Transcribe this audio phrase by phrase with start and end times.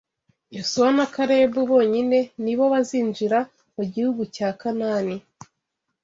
[0.55, 3.39] Yosuwa na Kalebu bonyine ni bo bazinjira
[3.75, 5.17] mu gihugu cya Kanani